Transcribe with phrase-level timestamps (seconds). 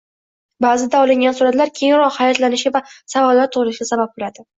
[0.65, 2.81] Ba’zida olingan suratlar keyinroq hayratlanishga va
[3.15, 4.47] savollar tug‘ilishiga sabab bo‘ladi